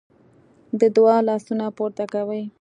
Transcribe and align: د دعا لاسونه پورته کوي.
د 0.79 0.81
دعا 0.95 1.17
لاسونه 1.27 1.65
پورته 1.77 2.05
کوي. 2.13 2.43